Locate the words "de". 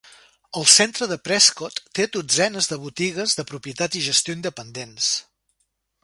1.09-1.17, 2.71-2.79, 3.41-3.45